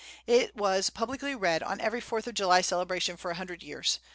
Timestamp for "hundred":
3.35-3.61